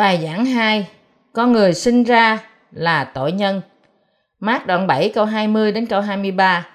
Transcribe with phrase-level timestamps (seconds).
[0.00, 0.86] Bài giảng 2
[1.32, 2.38] Con người sinh ra
[2.72, 3.60] là tội nhân
[4.38, 6.66] Mát đoạn 7 câu 20 đến câu 23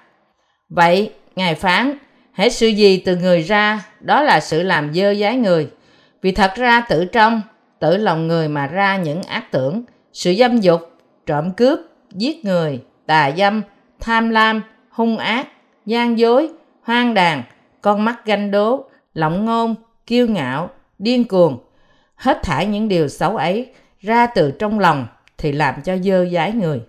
[0.68, 1.98] Vậy, Ngài phán,
[2.32, 5.70] hễ sự gì từ người ra, đó là sự làm dơ dái người.
[6.22, 7.42] Vì thật ra tự trong,
[7.78, 9.82] tự lòng người mà ra những ác tưởng,
[10.12, 10.80] sự dâm dục,
[11.26, 11.78] trộm cướp,
[12.12, 13.62] giết người, tà dâm,
[14.00, 15.46] tham lam, hung ác,
[15.86, 16.48] gian dối,
[16.82, 17.42] hoang đàn,
[17.80, 19.74] con mắt ganh đố, lộng ngôn,
[20.06, 21.65] kiêu ngạo, điên cuồng.
[22.16, 25.06] Hết thải những điều xấu ấy ra từ trong lòng
[25.38, 26.82] thì làm cho dơ dái người.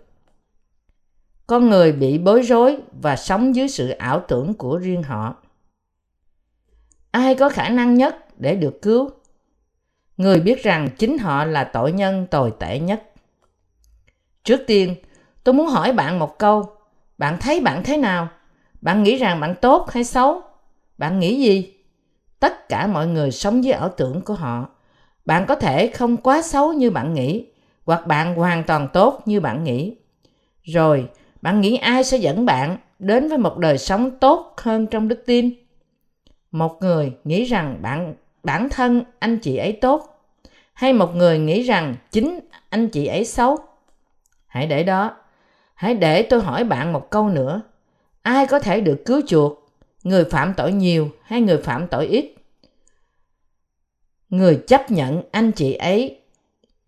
[1.48, 5.36] Con người bị bối rối và sống dưới sự ảo tưởng của riêng họ.
[7.12, 9.10] Ai có khả năng nhất để được cứu?
[10.18, 13.04] Người biết rằng chính họ là tội nhân tồi tệ nhất.
[14.44, 14.96] Trước tiên,
[15.44, 16.72] tôi muốn hỏi bạn một câu.
[17.18, 18.30] Bạn thấy bạn thế nào?
[18.82, 20.42] Bạn nghĩ rằng bạn tốt hay xấu?
[20.98, 21.74] Bạn nghĩ gì?
[22.40, 24.70] Tất cả mọi người sống với ảo tưởng của họ.
[25.28, 27.46] Bạn có thể không quá xấu như bạn nghĩ,
[27.86, 29.96] hoặc bạn hoàn toàn tốt như bạn nghĩ.
[30.64, 31.10] Rồi,
[31.42, 35.24] bạn nghĩ ai sẽ dẫn bạn đến với một đời sống tốt hơn trong đức
[35.26, 35.50] tin?
[36.52, 40.24] Một người nghĩ rằng bạn bản thân anh chị ấy tốt,
[40.74, 42.40] hay một người nghĩ rằng chính
[42.70, 43.58] anh chị ấy xấu?
[44.48, 45.18] Hãy để đó.
[45.74, 47.62] Hãy để tôi hỏi bạn một câu nữa.
[48.22, 49.70] Ai có thể được cứu chuộc?
[50.04, 52.37] Người phạm tội nhiều hay người phạm tội ít?
[54.30, 56.20] Người chấp nhận anh chị ấy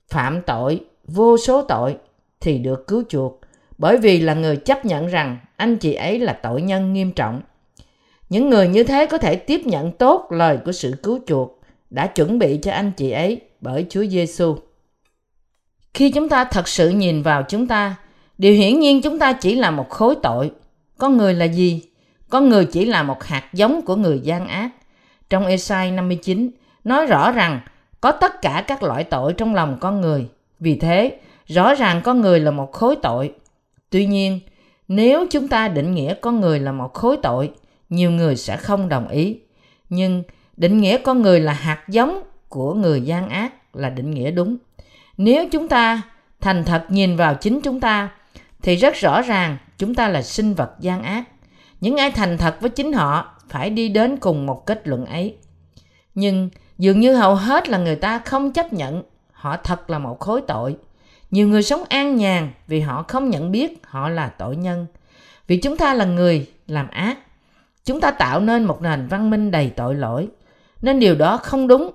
[0.08, 1.98] phạm tội vô số tội
[2.40, 3.42] thì được cứu chuộc
[3.78, 7.42] bởi vì là người chấp nhận rằng anh chị ấy là tội nhân nghiêm trọng.
[8.30, 12.08] Những người như thế có thể tiếp nhận tốt lời của sự cứu chuộc đã
[12.08, 14.56] chuẩn bị cho anh chị ấy bởi Chúa Giêsu.
[15.94, 17.96] Khi chúng ta thật sự nhìn vào chúng ta,
[18.38, 20.52] điều hiển nhiên chúng ta chỉ là một khối tội.
[20.98, 21.84] Con người là gì?
[22.30, 24.70] Con người chỉ là một hạt giống của người gian ác.
[25.30, 26.52] Trong Esai 59
[26.84, 27.60] nói rõ rằng
[28.02, 30.28] có tất cả các loại tội trong lòng con người.
[30.60, 33.34] Vì thế, rõ ràng con người là một khối tội.
[33.90, 34.40] Tuy nhiên,
[34.88, 37.52] nếu chúng ta định nghĩa con người là một khối tội,
[37.90, 39.40] nhiều người sẽ không đồng ý.
[39.90, 40.24] Nhưng
[40.58, 44.58] định nghĩa con người là hạt giống của người gian ác là định nghĩa đúng.
[45.18, 46.02] Nếu chúng ta
[46.42, 48.10] thành thật nhìn vào chính chúng ta
[48.62, 51.24] thì rất rõ ràng chúng ta là sinh vật gian ác.
[51.82, 55.36] Những ai thành thật với chính họ phải đi đến cùng một kết luận ấy.
[56.16, 60.20] Nhưng dường như hầu hết là người ta không chấp nhận họ thật là một
[60.20, 60.78] khối tội.
[61.32, 64.86] Nhiều người sống an nhàn vì họ không nhận biết họ là tội nhân.
[65.48, 67.18] Vì chúng ta là người làm ác.
[67.86, 70.28] Chúng ta tạo nên một nền văn minh đầy tội lỗi.
[70.82, 71.92] Nên điều đó không đúng.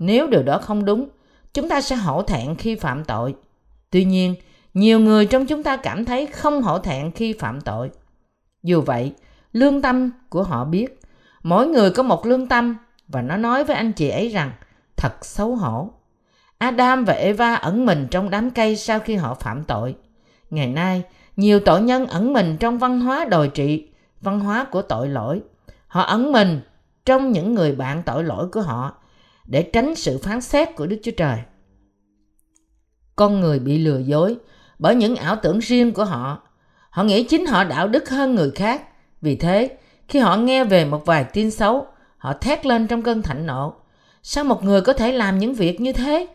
[0.00, 1.08] Nếu điều đó không đúng,
[1.54, 3.34] chúng ta sẽ hổ thẹn khi phạm tội.
[3.90, 4.34] Tuy nhiên,
[4.74, 7.90] nhiều người trong chúng ta cảm thấy không hổ thẹn khi phạm tội.
[8.62, 9.12] Dù vậy,
[9.52, 11.00] lương tâm của họ biết,
[11.42, 12.76] mỗi người có một lương tâm
[13.12, 14.52] và nó nói với anh chị ấy rằng
[14.96, 15.90] thật xấu hổ.
[16.58, 19.96] Adam và Eva ẩn mình trong đám cây sau khi họ phạm tội.
[20.50, 21.02] Ngày nay,
[21.36, 23.88] nhiều tội nhân ẩn mình trong văn hóa đồi trị,
[24.20, 25.42] văn hóa của tội lỗi.
[25.86, 26.60] Họ ẩn mình
[27.04, 28.94] trong những người bạn tội lỗi của họ
[29.46, 31.38] để tránh sự phán xét của Đức Chúa Trời.
[33.16, 34.36] Con người bị lừa dối
[34.78, 36.42] bởi những ảo tưởng riêng của họ.
[36.90, 38.82] Họ nghĩ chính họ đạo đức hơn người khác.
[39.20, 39.76] Vì thế,
[40.08, 41.86] khi họ nghe về một vài tin xấu,
[42.20, 43.74] họ thét lên trong cơn thạnh nộ.
[44.22, 46.26] Sao một người có thể làm những việc như thế?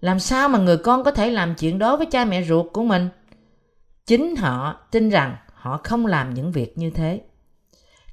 [0.00, 2.82] Làm sao mà người con có thể làm chuyện đó với cha mẹ ruột của
[2.82, 3.08] mình?
[4.06, 7.20] Chính họ tin rằng họ không làm những việc như thế.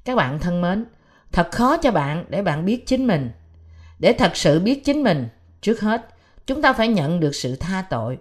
[0.04, 0.84] Các bạn thân mến,
[1.32, 3.30] thật khó cho bạn để bạn biết chính mình.
[3.98, 5.28] Để thật sự biết chính mình,
[5.60, 6.08] trước hết,
[6.46, 8.18] chúng ta phải nhận được sự tha tội.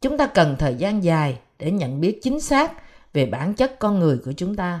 [0.00, 2.72] Chúng ta cần thời gian dài để nhận biết chính xác
[3.12, 4.80] về bản chất con người của chúng ta.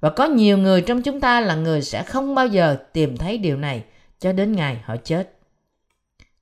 [0.00, 3.38] Và có nhiều người trong chúng ta là người sẽ không bao giờ tìm thấy
[3.38, 3.84] điều này,
[4.18, 5.38] cho đến ngày họ chết.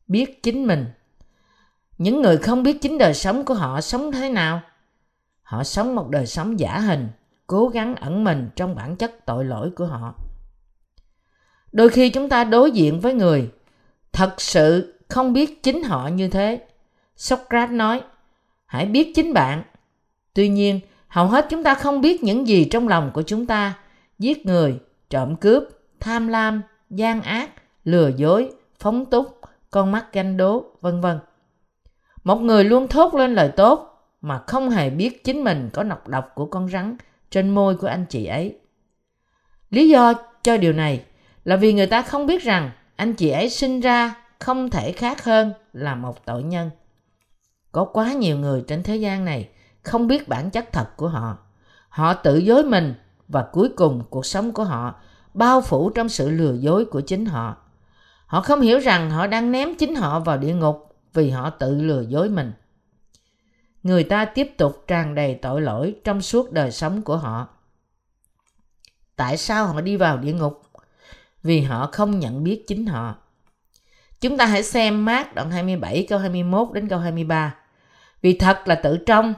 [0.09, 0.87] Biết chính mình.
[1.99, 4.63] Những người không biết chính đời sống của họ sống thế nào?
[5.43, 7.09] Họ sống một đời sống giả hình,
[7.47, 10.15] cố gắng ẩn mình trong bản chất tội lỗi của họ.
[11.73, 13.51] Đôi khi chúng ta đối diện với người
[14.13, 16.67] thật sự không biết chính họ như thế.
[17.17, 18.03] Socrates nói,
[18.67, 19.63] hãy biết chính bạn.
[20.35, 20.81] Tuy nhiên
[21.17, 23.75] hầu hết chúng ta không biết những gì trong lòng của chúng ta
[24.19, 24.79] giết người,
[25.11, 25.63] trộm cướp,
[26.01, 27.51] tham lam, gian ác,
[27.85, 29.27] lừa dối, phóng túng,
[29.71, 31.19] con mắt ganh đố, vân vân
[32.25, 36.09] một người luôn thốt lên lời tốt mà không hề biết chính mình có nọc
[36.09, 36.97] độc của con rắn
[37.31, 38.59] trên môi của anh chị ấy.
[39.71, 41.05] Lý do cho điều này
[41.45, 45.25] là vì người ta không biết rằng anh chị ấy sinh ra không thể khác
[45.25, 46.71] hơn là một tội nhân.
[47.73, 49.49] Có quá nhiều người trên thế gian này
[49.87, 51.39] không biết bản chất thật của họ.
[51.89, 52.95] Họ tự dối mình
[53.29, 54.95] và cuối cùng cuộc sống của họ
[55.35, 57.57] bao phủ trong sự lừa dối của chính họ.
[58.27, 61.75] Họ không hiểu rằng họ đang ném chính họ vào địa ngục vì họ tự
[61.75, 62.53] lừa dối mình.
[63.83, 67.49] Người ta tiếp tục tràn đầy tội lỗi trong suốt đời sống của họ.
[69.17, 70.63] Tại sao họ đi vào địa ngục?
[71.43, 73.15] Vì họ không nhận biết chính họ.
[74.21, 77.55] Chúng ta hãy xem mát đoạn 27 câu 21 đến câu 23.
[78.23, 79.35] Vì thật là tự trong,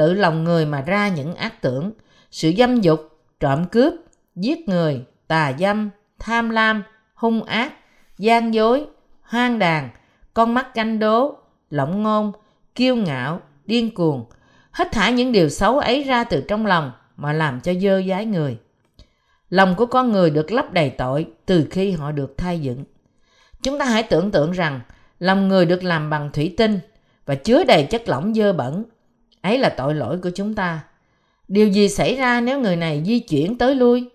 [0.00, 1.92] tự lòng người mà ra những ác tưởng,
[2.30, 3.00] sự dâm dục,
[3.40, 3.94] trộm cướp,
[4.36, 6.82] giết người, tà dâm, tham lam,
[7.14, 7.72] hung ác,
[8.18, 8.86] gian dối,
[9.22, 9.88] hoang đàn,
[10.34, 11.36] con mắt canh đố,
[11.70, 12.32] lỏng ngôn,
[12.74, 14.24] kiêu ngạo, điên cuồng,
[14.70, 18.26] hết thả những điều xấu ấy ra từ trong lòng mà làm cho dơ dái
[18.26, 18.58] người.
[19.50, 22.84] Lòng của con người được lấp đầy tội từ khi họ được thay dựng.
[23.62, 24.80] Chúng ta hãy tưởng tượng rằng
[25.18, 26.78] lòng người được làm bằng thủy tinh
[27.26, 28.84] và chứa đầy chất lỏng dơ bẩn.
[29.42, 30.80] Ấy là tội lỗi của chúng ta.
[31.48, 34.10] Điều gì xảy ra nếu người này di chuyển tới lui?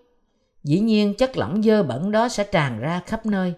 [0.63, 3.54] Dĩ nhiên chất lỏng dơ bẩn đó sẽ tràn ra khắp nơi.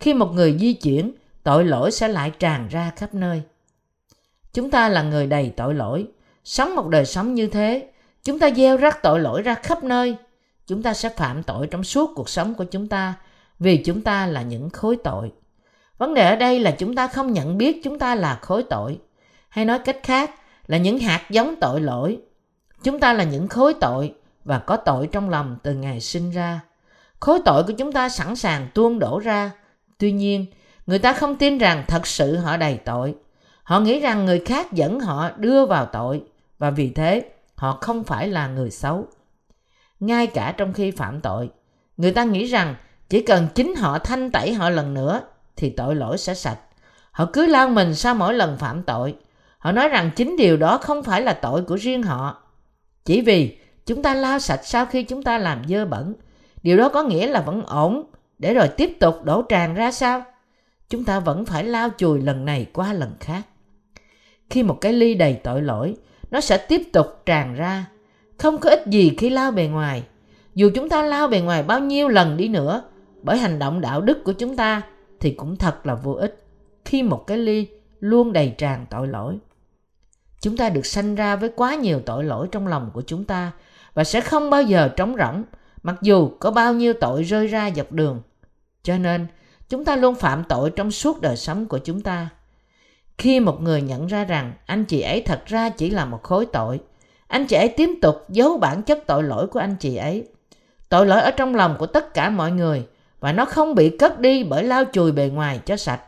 [0.00, 1.12] Khi một người di chuyển,
[1.42, 3.42] tội lỗi sẽ lại tràn ra khắp nơi.
[4.52, 6.06] Chúng ta là người đầy tội lỗi.
[6.44, 7.88] Sống một đời sống như thế,
[8.24, 10.16] chúng ta gieo rắc tội lỗi ra khắp nơi.
[10.66, 13.14] Chúng ta sẽ phạm tội trong suốt cuộc sống của chúng ta
[13.58, 15.32] vì chúng ta là những khối tội.
[15.98, 18.98] Vấn đề ở đây là chúng ta không nhận biết chúng ta là khối tội.
[19.48, 20.30] Hay nói cách khác
[20.66, 22.18] là những hạt giống tội lỗi.
[22.82, 24.14] Chúng ta là những khối tội
[24.44, 26.60] và có tội trong lòng từ ngày sinh ra.
[27.20, 29.50] Khối tội của chúng ta sẵn sàng tuôn đổ ra.
[29.98, 30.46] Tuy nhiên,
[30.86, 33.14] người ta không tin rằng thật sự họ đầy tội.
[33.62, 36.22] Họ nghĩ rằng người khác dẫn họ đưa vào tội
[36.58, 39.06] và vì thế họ không phải là người xấu.
[40.00, 41.50] Ngay cả trong khi phạm tội,
[41.96, 42.74] người ta nghĩ rằng
[43.08, 45.20] chỉ cần chính họ thanh tẩy họ lần nữa
[45.56, 46.58] thì tội lỗi sẽ sạch.
[47.10, 49.14] Họ cứ lao mình sau mỗi lần phạm tội.
[49.64, 52.42] Họ nói rằng chính điều đó không phải là tội của riêng họ.
[53.04, 56.14] Chỉ vì chúng ta lao sạch sau khi chúng ta làm dơ bẩn.
[56.62, 58.04] Điều đó có nghĩa là vẫn ổn
[58.38, 60.24] để rồi tiếp tục đổ tràn ra sao?
[60.88, 63.42] Chúng ta vẫn phải lao chùi lần này qua lần khác.
[64.50, 65.96] Khi một cái ly đầy tội lỗi,
[66.30, 67.86] nó sẽ tiếp tục tràn ra.
[68.38, 70.02] Không có ích gì khi lao bề ngoài.
[70.54, 72.82] Dù chúng ta lao bề ngoài bao nhiêu lần đi nữa,
[73.22, 74.82] bởi hành động đạo đức của chúng ta
[75.20, 76.44] thì cũng thật là vô ích
[76.84, 77.66] khi một cái ly
[78.00, 79.38] luôn đầy tràn tội lỗi.
[80.44, 83.52] Chúng ta được sanh ra với quá nhiều tội lỗi trong lòng của chúng ta
[83.94, 85.44] và sẽ không bao giờ trống rỗng
[85.82, 88.22] mặc dù có bao nhiêu tội rơi ra dọc đường.
[88.82, 89.26] Cho nên,
[89.68, 92.28] chúng ta luôn phạm tội trong suốt đời sống của chúng ta.
[93.18, 96.46] Khi một người nhận ra rằng anh chị ấy thật ra chỉ là một khối
[96.46, 96.80] tội,
[97.26, 100.28] anh chị ấy tiếp tục giấu bản chất tội lỗi của anh chị ấy.
[100.88, 102.86] Tội lỗi ở trong lòng của tất cả mọi người
[103.20, 106.00] và nó không bị cất đi bởi lau chùi bề ngoài cho sạch.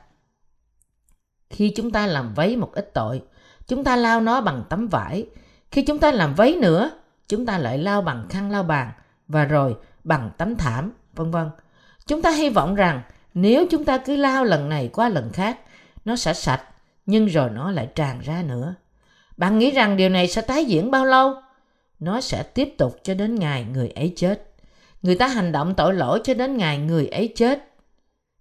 [1.50, 3.22] Khi chúng ta làm vấy một ít tội,
[3.66, 5.26] chúng ta lau nó bằng tấm vải.
[5.70, 6.90] Khi chúng ta làm váy nữa,
[7.28, 8.92] chúng ta lại lau bằng khăn lau bàn
[9.28, 11.50] và rồi bằng tấm thảm, vân vân.
[12.06, 13.02] Chúng ta hy vọng rằng
[13.34, 15.58] nếu chúng ta cứ lau lần này qua lần khác,
[16.04, 16.62] nó sẽ sạch,
[17.06, 18.74] nhưng rồi nó lại tràn ra nữa.
[19.36, 21.34] Bạn nghĩ rằng điều này sẽ tái diễn bao lâu?
[21.98, 24.54] Nó sẽ tiếp tục cho đến ngày người ấy chết.
[25.02, 27.74] Người ta hành động tội lỗi cho đến ngày người ấy chết.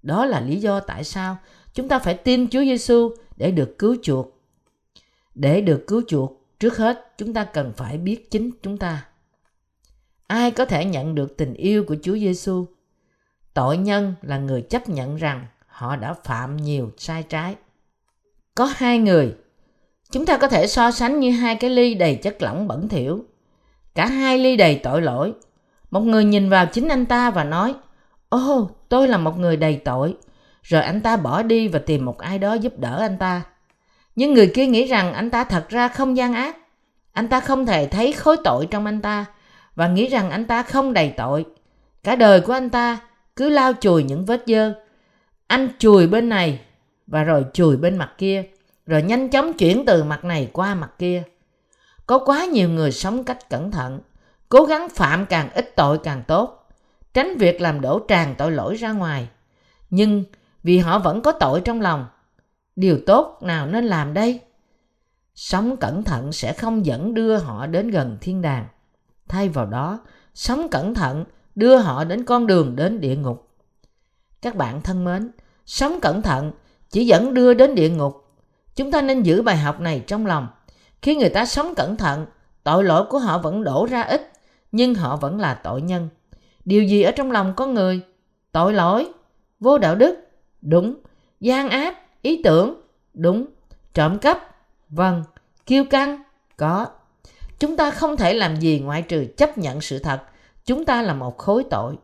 [0.04, 1.38] Đó là lý do tại sao
[1.74, 4.35] chúng ta phải tin Chúa Giêsu để được cứu chuộc.
[5.36, 9.06] Để được cứu chuộc, trước hết chúng ta cần phải biết chính chúng ta.
[10.28, 12.66] Ai có thể nhận được tình yêu của Chúa Giêsu?
[13.54, 17.56] Tội nhân là người chấp nhận rằng họ đã phạm nhiều sai trái.
[18.56, 19.36] Có hai người,
[20.12, 23.26] chúng ta có thể so sánh như hai cái ly đầy chất lỏng bẩn thỉu.
[23.96, 25.34] Cả hai ly đầy tội lỗi.
[25.92, 27.76] Một người nhìn vào chính anh ta và nói,
[28.30, 30.16] Ô, oh, tôi là một người đầy tội.
[30.62, 33.44] Rồi anh ta bỏ đi và tìm một ai đó giúp đỡ anh ta.
[34.16, 36.58] Nhưng người kia nghĩ rằng anh ta thật ra không gian ác.
[37.12, 39.26] Anh ta không thể thấy khối tội trong anh ta
[39.76, 41.46] và nghĩ rằng anh ta không đầy tội.
[42.04, 43.00] Cả đời của anh ta
[43.36, 44.74] cứ lau chùi những vết dơ.
[45.48, 46.60] Anh chùi bên này
[47.08, 48.44] và rồi chùi bên mặt kia,
[48.86, 51.24] rồi nhanh chóng chuyển từ mặt này qua mặt kia.
[52.06, 54.00] Có quá nhiều người sống cách cẩn thận,
[54.50, 56.68] cố gắng phạm càng ít tội càng tốt,
[57.14, 59.28] tránh việc làm đổ tràn tội lỗi ra ngoài.
[59.90, 60.24] Nhưng
[60.64, 62.06] vì họ vẫn có tội trong lòng,
[62.76, 64.40] điều tốt nào nên làm đây?
[65.36, 68.66] Sống cẩn thận sẽ không dẫn đưa họ đến gần thiên đàng.
[69.28, 70.00] Thay vào đó,
[70.34, 73.50] sống cẩn thận đưa họ đến con đường đến địa ngục.
[74.42, 75.32] Các bạn thân mến,
[75.66, 76.52] sống cẩn thận
[76.90, 78.26] chỉ dẫn đưa đến địa ngục.
[78.76, 80.48] Chúng ta nên giữ bài học này trong lòng.
[81.02, 82.26] Khi người ta sống cẩn thận,
[82.64, 84.32] tội lỗi của họ vẫn đổ ra ít,
[84.72, 86.10] nhưng họ vẫn là tội nhân.
[86.66, 88.02] Điều gì ở trong lòng con người?
[88.52, 89.08] Tội lỗi,
[89.60, 90.16] vô đạo đức,
[90.62, 90.96] đúng,
[91.40, 92.82] gian ác, ý tưởng,
[93.14, 93.46] đúng,
[93.94, 94.40] trộm cắp,
[94.90, 95.24] vâng,
[95.66, 96.24] kiêu căng,
[96.58, 96.88] có.
[97.60, 100.22] Chúng ta không thể làm gì ngoại trừ chấp nhận sự thật.
[100.66, 101.96] Chúng ta là một khối tội.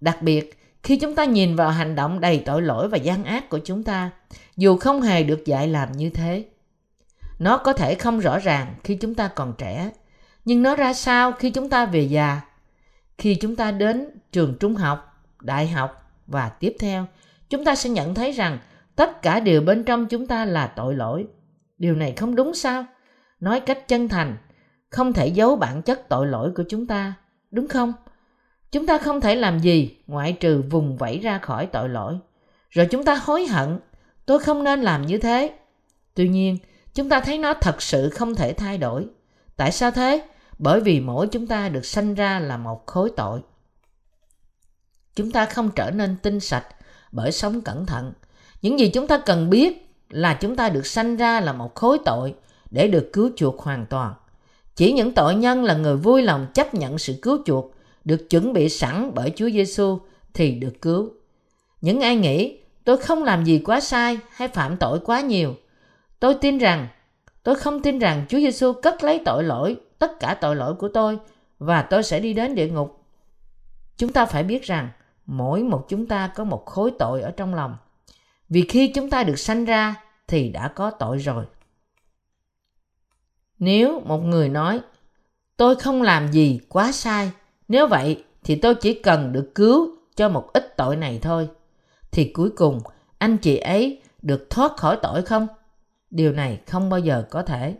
[0.00, 3.48] Đặc biệt, khi chúng ta nhìn vào hành động đầy tội lỗi và gian ác
[3.48, 4.10] của chúng ta
[4.56, 6.44] dù không hề được dạy làm như thế
[7.38, 9.90] nó có thể không rõ ràng khi chúng ta còn trẻ.
[10.44, 12.40] Nhưng nó ra sao khi chúng ta về già?
[13.18, 17.06] Khi chúng ta đến trường trung học đại học và tiếp theo
[17.50, 18.58] chúng ta sẽ nhận thấy rằng
[18.96, 21.26] tất cả đều bên trong chúng ta là tội lỗi.
[21.78, 22.84] Điều này không đúng sao?
[23.40, 24.36] Nói cách chân thành,
[24.90, 27.14] không thể giấu bản chất tội lỗi của chúng ta,
[27.50, 27.92] đúng không?
[28.72, 32.18] Chúng ta không thể làm gì ngoại trừ vùng vẫy ra khỏi tội lỗi.
[32.70, 33.78] Rồi chúng ta hối hận,
[34.26, 35.58] tôi không nên làm như thế.
[36.14, 36.58] Tuy nhiên,
[36.94, 39.06] chúng ta thấy nó thật sự không thể thay đổi.
[39.56, 40.28] Tại sao thế?
[40.58, 43.40] Bởi vì mỗi chúng ta được sanh ra là một khối tội.
[45.14, 46.66] Chúng ta không trở nên tinh sạch
[47.12, 48.12] bởi sống cẩn thận
[48.62, 51.98] những gì chúng ta cần biết là chúng ta được sanh ra là một khối
[52.04, 52.34] tội
[52.70, 54.14] để được cứu chuộc hoàn toàn
[54.76, 58.52] chỉ những tội nhân là người vui lòng chấp nhận sự cứu chuộc được chuẩn
[58.52, 59.98] bị sẵn bởi Chúa Giêsu
[60.34, 61.10] thì được cứu.
[61.80, 65.54] Những ai nghĩ tôi không làm gì quá sai hay phạm tội quá nhiều,
[66.20, 66.88] tôi tin rằng
[67.42, 70.88] tôi không tin rằng Chúa Giêsu cất lấy tội lỗi, tất cả tội lỗi của
[70.88, 71.18] tôi
[71.58, 73.04] và tôi sẽ đi đến địa ngục.
[73.96, 74.88] Chúng ta phải biết rằng
[75.26, 77.76] mỗi một chúng ta có một khối tội ở trong lòng.
[78.48, 79.94] Vì khi chúng ta được sanh ra
[80.28, 81.44] thì đã có tội rồi.
[83.58, 84.80] Nếu một người nói,
[85.56, 87.30] tôi không làm gì quá sai,
[87.68, 91.48] nếu vậy thì tôi chỉ cần được cứu cho một ít tội này thôi.
[92.10, 92.80] Thì cuối cùng
[93.18, 95.46] anh chị ấy được thoát khỏi tội không?
[96.10, 97.74] Điều này không bao giờ có thể.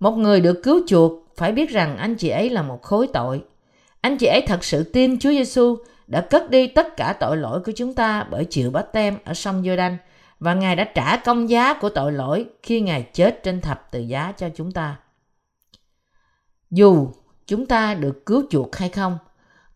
[0.00, 3.44] Một người được cứu chuộc, phải biết rằng anh chị ấy là một khối tội.
[4.00, 5.76] Anh chị ấy thật sự tin Chúa Giêsu
[6.08, 9.34] đã cất đi tất cả tội lỗi của chúng ta bởi chịu bát tem ở
[9.34, 9.96] sông Giô-đanh
[10.40, 14.00] và Ngài đã trả công giá của tội lỗi khi Ngài chết trên thập tự
[14.00, 14.96] giá cho chúng ta.
[16.70, 17.08] Dù
[17.46, 19.18] chúng ta được cứu chuộc hay không,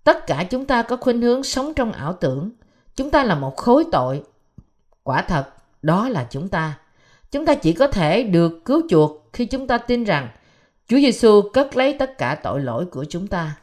[0.05, 2.51] tất cả chúng ta có khuynh hướng sống trong ảo tưởng
[2.97, 4.23] chúng ta là một khối tội
[5.03, 5.45] quả thật,
[5.83, 6.79] đó là chúng ta
[7.31, 10.29] chúng ta chỉ có thể được cứu chuộc khi chúng ta tin rằng
[10.89, 13.57] Chúa Giêsu cất lấy tất cả tội lỗi của chúng ta.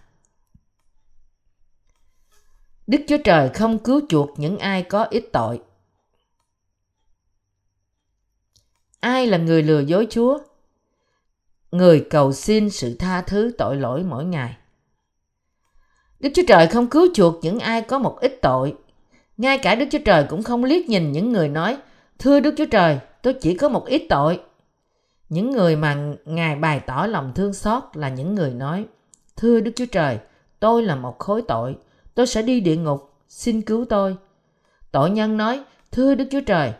[2.89, 5.61] Đức Chúa Trời không cứu chuộc những ai có ít tội.
[8.99, 10.39] Ai là người lừa dối Chúa?
[11.71, 14.57] người cầu xin sự tha thứ tội lỗi mỗi ngày.
[16.19, 18.75] Đức Chúa Trời không cứu chuộc những ai có một ít tội.
[19.37, 21.77] Ngay cả Đức Chúa Trời cũng không liếc nhìn những người nói,
[22.19, 24.41] Thưa Đức Chúa Trời, tôi chỉ có một ít tội.
[25.29, 28.85] Những người mà Ngài bày tỏ lòng thương xót là những người nói,
[29.35, 30.19] Thưa Đức Chúa Trời,
[30.59, 31.77] tôi là một khối tội,
[32.19, 34.15] tôi sẽ đi địa ngục, xin cứu tôi.
[34.91, 36.73] Tội nhân nói, Thưa Đức Chúa Trời,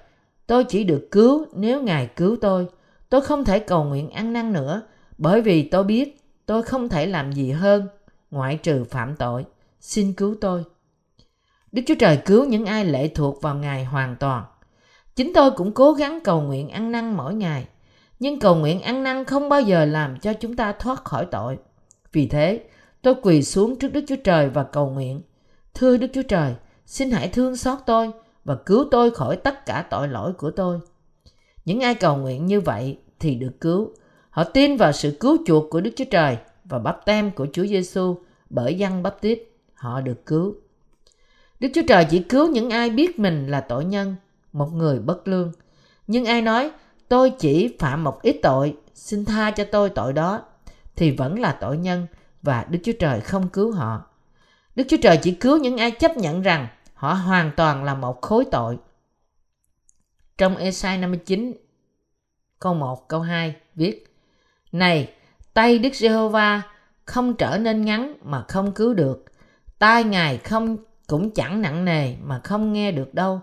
[0.48, 2.68] tôi chỉ được cứu nếu Ngài cứu tôi.
[3.10, 4.82] Tôi không thể cầu nguyện ăn năn nữa
[5.18, 7.88] bởi vì tôi biết tôi không thể làm gì hơn
[8.32, 9.46] ngoại trừ phạm tội.
[9.82, 10.64] Xin cứu tôi.
[11.72, 14.44] Đức chúa trời cứu những ai lệ thuộc vào ngài hoàn toàn.
[15.16, 17.68] Chính tôi cũng cố gắng cầu nguyện ăn năn mỗi ngày
[18.20, 21.58] nhưng cầu nguyện ăn năn không bao giờ làm cho chúng ta thoát khỏi tội.
[22.12, 22.64] Vì thế
[23.02, 25.22] tôi quỳ xuống trước đức chúa trời và cầu nguyện
[25.80, 26.56] thưa đức chúa trời
[26.86, 28.12] xin hãy thương xót tôi
[28.46, 30.80] và cứu tôi khỏi tất cả tội lỗi của tôi
[31.70, 33.92] những ai cầu nguyện như vậy thì được cứu.
[34.30, 37.66] Họ tin vào sự cứu chuộc của Đức Chúa Trời và bắp tem của Chúa
[37.66, 38.18] Giêsu
[38.50, 39.40] bởi dân bắp tít,
[39.74, 40.56] họ được cứu.
[41.60, 44.16] Đức Chúa Trời chỉ cứu những ai biết mình là tội nhân,
[44.54, 45.52] một người bất lương.
[46.08, 46.72] Nhưng ai nói,
[47.08, 50.42] tôi chỉ phạm một ít tội, xin tha cho tôi tội đó,
[50.96, 52.08] thì vẫn là tội nhân
[52.42, 54.09] và Đức Chúa Trời không cứu họ.
[54.76, 58.22] Đức Chúa Trời chỉ cứu những ai chấp nhận rằng họ hoàn toàn là một
[58.22, 58.78] khối tội
[60.38, 61.54] trong Esai 59
[62.60, 64.16] câu 1 câu 2 viết
[64.72, 65.14] Này,
[65.54, 66.62] tay Đức Giê-hô-va
[67.06, 69.26] không trở nên ngắn mà không cứu được.
[69.80, 73.42] Tai Ngài không cũng chẳng nặng nề mà không nghe được đâu.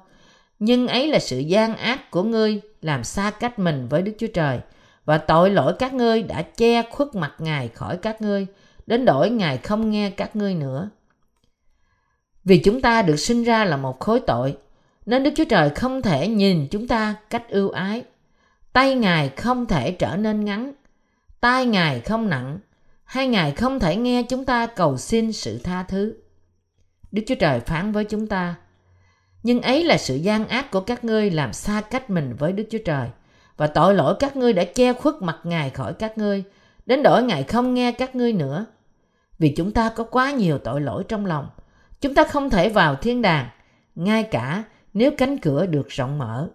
[0.59, 4.27] Nhưng ấy là sự gian ác của ngươi làm xa cách mình với Đức Chúa
[4.35, 4.61] Trời
[5.05, 8.47] và tội lỗi các ngươi đã che khuất mặt Ngài khỏi các ngươi
[8.87, 10.91] đến đổi Ngài không nghe các ngươi nữa.
[12.47, 14.57] Vì chúng ta được sinh ra là một khối tội
[15.07, 18.03] nên Đức Chúa Trời không thể nhìn chúng ta cách ưu ái.
[18.73, 20.73] Tay Ngài không thể trở nên ngắn,
[21.41, 22.59] tai Ngài không nặng,
[23.05, 26.15] hay Ngài không thể nghe chúng ta cầu xin sự tha thứ.
[27.13, 28.55] Đức Chúa Trời phán với chúng ta,
[29.43, 32.65] nhưng ấy là sự gian ác của các ngươi làm xa cách mình với Đức
[32.71, 33.09] Chúa Trời,
[33.57, 36.45] và tội lỗi các ngươi đã che khuất mặt Ngài khỏi các ngươi,
[36.87, 38.67] đến đổi Ngài không nghe các ngươi nữa.
[39.39, 41.49] Vì chúng ta có quá nhiều tội lỗi trong lòng,
[42.01, 43.49] chúng ta không thể vào thiên đàng,
[43.95, 46.49] ngay cả nếu cánh cửa được rộng mở.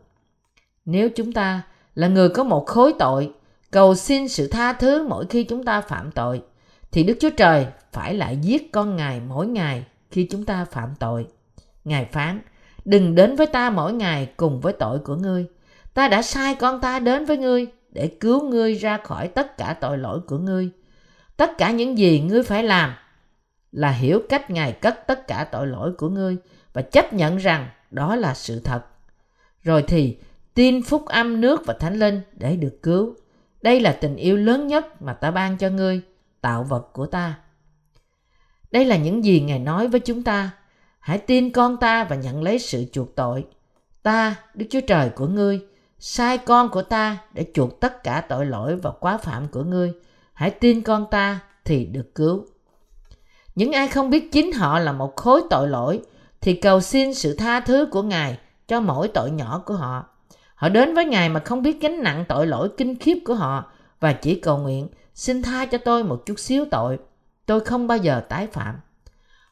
[0.86, 1.62] Nếu chúng ta
[1.96, 3.32] là người có một khối tội,
[3.72, 6.42] cầu xin sự tha thứ mỗi khi chúng ta phạm tội,
[6.92, 10.90] thì Đức Chúa Trời phải lại giết con Ngài mỗi ngày khi chúng ta phạm
[11.00, 11.28] tội.
[11.84, 12.40] Ngài phán,
[12.86, 15.46] đừng đến với ta mỗi ngày cùng với tội của ngươi.
[15.94, 19.76] Ta đã sai con ta đến với ngươi để cứu ngươi ra khỏi tất cả
[19.82, 20.70] tội lỗi của ngươi.
[21.38, 22.94] Tất cả những gì ngươi phải làm
[23.72, 26.38] là hiểu cách Ngài cất tất cả tội lỗi của ngươi
[26.74, 28.86] và chấp nhận rằng đó là sự thật.
[29.64, 30.18] Rồi thì
[30.54, 33.16] tin phúc âm nước và thánh linh để được cứu.
[33.62, 36.02] Đây là tình yêu lớn nhất mà ta ban cho ngươi,
[36.42, 37.40] tạo vật của ta.
[38.72, 40.52] Đây là những gì Ngài nói với chúng ta.
[41.00, 43.46] Hãy tin con ta và nhận lấy sự chuộc tội.
[44.04, 45.62] Ta, Đức Chúa Trời của ngươi,
[46.00, 49.94] sai con của ta để chuộc tất cả tội lỗi và quá phạm của ngươi.
[50.34, 52.46] Hãy tin con ta thì được cứu.
[53.56, 56.02] Những ai không biết chính họ là một khối tội lỗi,
[56.42, 60.06] thì cầu xin sự tha thứ của Ngài cho mỗi tội nhỏ của họ.
[60.56, 63.72] Họ đến với Ngài mà không biết gánh nặng tội lỗi kinh khiếp của họ,
[64.00, 66.98] và chỉ cầu nguyện, xin tha cho tôi một chút xíu tội.
[67.46, 68.76] Tôi không bao giờ tái phạm.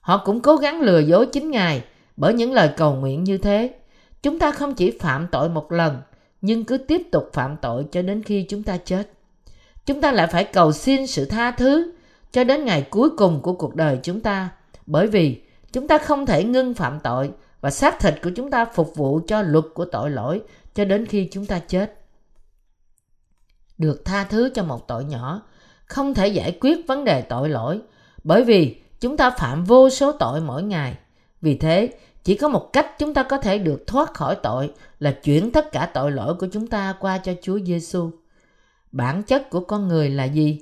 [0.02, 1.84] Họ cũng cố gắng lừa dối chính Ngài
[2.18, 3.74] bởi những lời cầu nguyện như thế.
[4.24, 5.98] Chúng ta không chỉ phạm tội một lần,
[6.42, 9.10] nhưng cứ tiếp tục phạm tội cho đến khi chúng ta chết.
[9.86, 11.92] Chúng ta lại phải cầu xin sự tha thứ
[12.32, 14.50] cho đến ngày cuối cùng của cuộc đời chúng ta
[14.86, 17.32] bởi vì chúng ta không thể ngưng phạm tội
[17.62, 20.42] và xác thịt của chúng ta phục vụ cho luật của tội lỗi
[20.74, 22.02] cho đến khi chúng ta chết.
[23.78, 25.42] Được tha thứ cho một tội nhỏ
[25.86, 27.82] không thể giải quyết vấn đề tội lỗi
[28.24, 30.98] bởi vì chúng ta phạm vô số tội mỗi ngày.
[31.42, 31.90] Vì thế,
[32.24, 35.72] chỉ có một cách chúng ta có thể được thoát khỏi tội là chuyển tất
[35.72, 38.12] cả tội lỗi của chúng ta qua cho Chúa Giêsu.
[38.92, 40.62] Bản chất của con người là gì?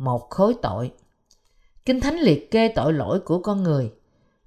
[0.00, 0.92] Một khối tội.
[1.84, 3.90] Kinh Thánh liệt kê tội lỗi của con người.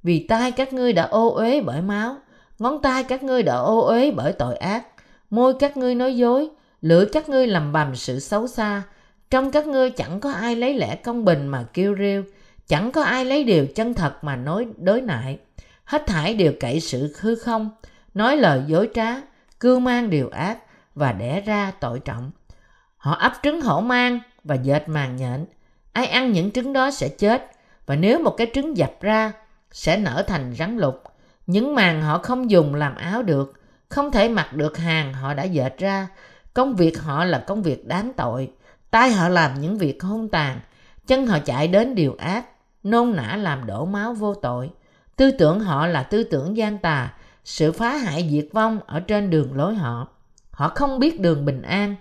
[0.03, 2.15] Vì tai các ngươi đã ô uế bởi máu,
[2.59, 4.85] ngón tay các ngươi đã ô uế bởi tội ác,
[5.29, 6.49] môi các ngươi nói dối,
[6.81, 8.83] lưỡi các ngươi làm bầm sự xấu xa.
[9.29, 12.23] Trong các ngươi chẳng có ai lấy lẽ công bình mà kêu rêu,
[12.67, 15.37] chẳng có ai lấy điều chân thật mà nói đối nại.
[15.83, 17.69] Hết thải đều cậy sự hư không,
[18.13, 19.21] nói lời dối trá,
[19.59, 20.57] cưu mang điều ác
[20.95, 22.31] và đẻ ra tội trọng.
[22.97, 25.45] Họ ấp trứng hổ mang và dệt màng nhện.
[25.93, 27.51] Ai ăn những trứng đó sẽ chết,
[27.85, 29.31] và nếu một cái trứng dập ra,
[29.71, 31.03] sẽ nở thành rắn lục.
[31.47, 33.53] Những màng họ không dùng làm áo được,
[33.89, 36.07] không thể mặc được hàng họ đã dệt ra.
[36.53, 38.51] Công việc họ là công việc đáng tội.
[38.91, 40.59] Tay họ làm những việc hung tàn,
[41.07, 42.45] chân họ chạy đến điều ác,
[42.83, 44.69] nôn nã làm đổ máu vô tội.
[45.15, 49.29] Tư tưởng họ là tư tưởng gian tà, sự phá hại diệt vong ở trên
[49.29, 50.07] đường lối họ.
[50.51, 51.95] Họ không biết đường bình an,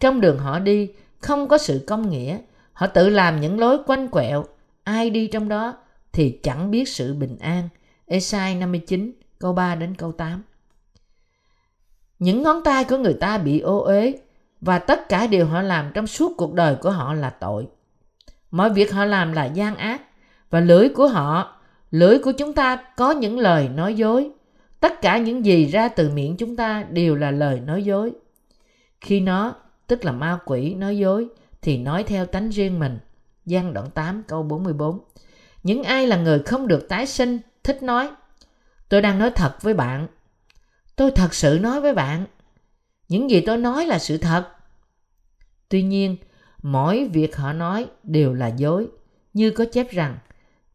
[0.00, 2.38] trong đường họ đi không có sự công nghĩa,
[2.72, 4.44] họ tự làm những lối quanh quẹo,
[4.84, 5.76] ai đi trong đó
[6.12, 7.68] thì chẳng biết sự bình an.
[8.06, 10.42] Esai 59 câu 3 đến câu 8
[12.18, 14.18] Những ngón tay của người ta bị ô uế
[14.60, 17.66] và tất cả điều họ làm trong suốt cuộc đời của họ là tội.
[18.50, 20.02] Mọi việc họ làm là gian ác
[20.50, 24.30] và lưỡi của họ, lưỡi của chúng ta có những lời nói dối.
[24.80, 28.12] Tất cả những gì ra từ miệng chúng ta đều là lời nói dối.
[29.00, 29.54] Khi nó,
[29.88, 31.28] tức là ma quỷ nói dối,
[31.62, 32.98] thì nói theo tánh riêng mình.
[33.46, 34.98] Giăng đoạn 8 câu 44
[35.62, 38.10] Những ai là người không được tái sinh thích nói
[38.88, 40.06] Tôi đang nói thật với bạn.
[40.96, 42.24] Tôi thật sự nói với bạn.
[43.08, 44.48] Những gì tôi nói là sự thật.
[45.68, 46.16] Tuy nhiên,
[46.62, 48.88] mỗi việc họ nói đều là dối.
[49.34, 50.18] Như có chép rằng,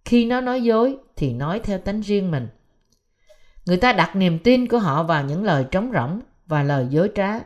[0.05, 2.47] khi nó nói dối thì nói theo tánh riêng mình.
[3.65, 7.11] Người ta đặt niềm tin của họ vào những lời trống rỗng và lời dối
[7.15, 7.39] trá.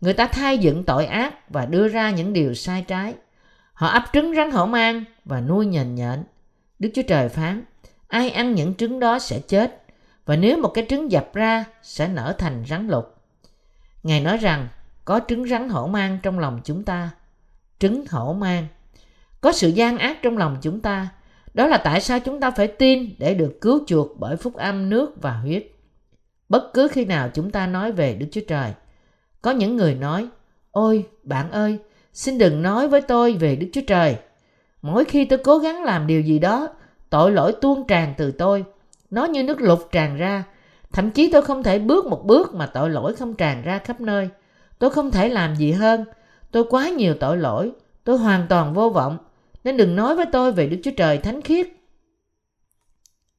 [0.00, 3.14] Người ta thay dựng tội ác và đưa ra những điều sai trái.
[3.72, 6.24] Họ ấp trứng rắn hổ mang và nuôi nhện nhện.
[6.78, 7.64] Đức Chúa Trời phán,
[8.08, 9.82] ai ăn những trứng đó sẽ chết,
[10.26, 13.14] và nếu một cái trứng dập ra sẽ nở thành rắn lục.
[14.02, 14.68] Ngài nói rằng
[15.04, 17.10] có trứng rắn hổ mang trong lòng chúng ta.
[17.78, 18.66] Trứng hổ mang.
[19.40, 21.08] Có sự gian ác trong lòng chúng ta.
[21.54, 24.90] Đó là tại sao chúng ta phải tin để được cứu chuộc bởi phúc âm
[24.90, 25.66] nước và huyết.
[26.48, 28.72] Bất cứ khi nào chúng ta nói về Đức Chúa Trời,
[29.42, 30.28] có những người nói,
[30.70, 31.78] Ôi, bạn ơi,
[32.12, 34.16] xin đừng nói với tôi về Đức Chúa Trời.
[34.82, 36.68] Mỗi khi tôi cố gắng làm điều gì đó,
[37.10, 38.64] tội lỗi tuôn tràn từ tôi.
[39.10, 40.44] Nó như nước lục tràn ra.
[40.92, 44.00] Thậm chí tôi không thể bước một bước mà tội lỗi không tràn ra khắp
[44.00, 44.28] nơi.
[44.78, 46.04] Tôi không thể làm gì hơn.
[46.50, 47.72] Tôi quá nhiều tội lỗi.
[48.04, 49.18] Tôi hoàn toàn vô vọng.
[49.64, 51.68] Nên đừng nói với tôi về Đức Chúa Trời thánh khiết.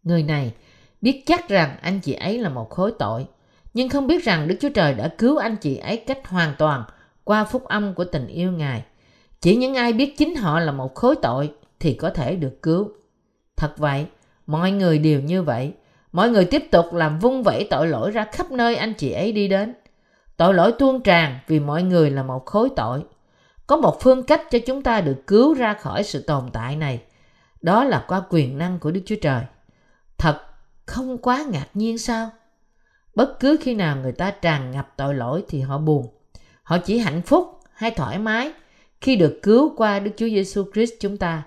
[0.03, 0.53] Người này
[1.01, 3.25] biết chắc rằng anh chị ấy là một khối tội
[3.73, 6.83] nhưng không biết rằng Đức Chúa Trời đã cứu anh chị ấy cách hoàn toàn
[7.23, 8.83] qua phúc âm của tình yêu Ngài.
[9.41, 12.91] Chỉ những ai biết chính họ là một khối tội thì có thể được cứu.
[13.57, 14.05] Thật vậy,
[14.47, 15.73] mọi người đều như vậy.
[16.11, 19.31] Mọi người tiếp tục làm vung vẩy tội lỗi ra khắp nơi anh chị ấy
[19.31, 19.73] đi đến.
[20.37, 23.03] Tội lỗi tuôn tràn vì mọi người là một khối tội.
[23.67, 27.01] Có một phương cách cho chúng ta được cứu ra khỏi sự tồn tại này.
[27.61, 29.41] Đó là qua quyền năng của Đức Chúa Trời.
[30.17, 30.41] Thật
[30.85, 32.29] không quá ngạc nhiên sao
[33.15, 36.07] bất cứ khi nào người ta tràn ngập tội lỗi thì họ buồn
[36.63, 38.51] họ chỉ hạnh phúc hay thoải mái
[39.01, 41.43] khi được cứu qua Đức Chúa Giêsu Christ chúng ta.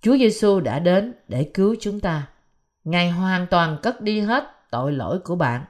[0.00, 2.26] Chúa Giêsu đã đến để cứu chúng ta.
[2.84, 5.64] Ngài hoàn toàn cất đi hết tội lỗi của bạn.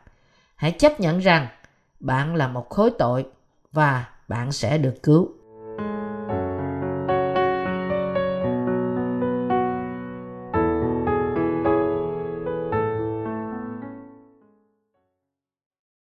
[0.56, 1.48] Hãy chấp nhận rằng
[2.00, 3.26] bạn là một khối tội
[3.72, 5.35] và bạn sẽ được cứu.